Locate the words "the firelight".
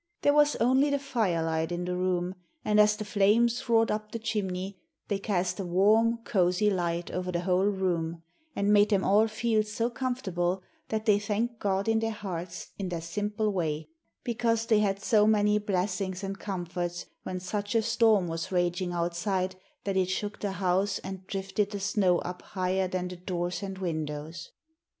0.89-1.71